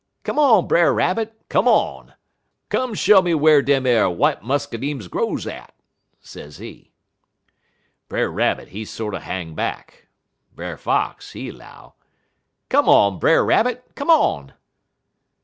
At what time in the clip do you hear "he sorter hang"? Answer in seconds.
8.69-9.53